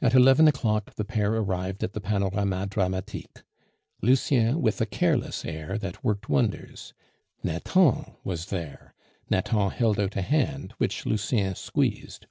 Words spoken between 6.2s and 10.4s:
wonders. Nathan was there. Nathan held out a